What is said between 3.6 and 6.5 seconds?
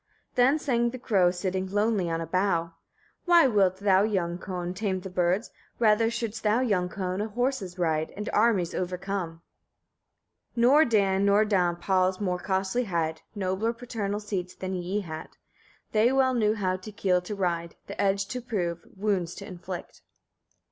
thou, young Kon: tame the birds? rather shouldst